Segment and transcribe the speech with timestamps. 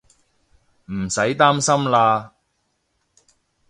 [0.85, 2.31] 唔使擔心喇